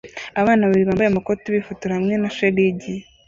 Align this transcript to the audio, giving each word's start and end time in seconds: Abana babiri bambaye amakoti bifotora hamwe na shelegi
Abana 0.41 0.63
babiri 0.67 0.87
bambaye 0.89 1.09
amakoti 1.09 1.45
bifotora 1.55 1.97
hamwe 1.97 2.15
na 2.21 2.29
shelegi 2.35 2.93